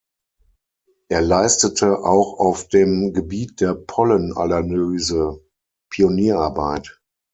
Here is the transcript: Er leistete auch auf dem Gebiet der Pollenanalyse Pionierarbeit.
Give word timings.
Er 1.09 1.21
leistete 1.21 1.99
auch 2.03 2.39
auf 2.39 2.67
dem 2.69 3.13
Gebiet 3.13 3.61
der 3.61 3.75
Pollenanalyse 3.75 5.39
Pionierarbeit. 5.91 6.99